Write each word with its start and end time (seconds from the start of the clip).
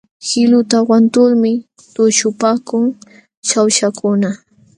Qiluta 0.27 0.77
wantulmi 0.89 1.51
tuśhupaakun 1.93 2.83
Shawshakuna. 3.47 4.29